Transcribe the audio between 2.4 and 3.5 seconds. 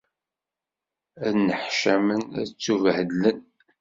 ttubhedlen.